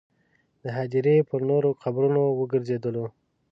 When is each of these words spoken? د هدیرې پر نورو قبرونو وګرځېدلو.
د 0.61 0.63
هدیرې 0.77 1.15
پر 1.29 1.41
نورو 1.49 1.69
قبرونو 1.81 2.21
وګرځېدلو. 2.39 3.05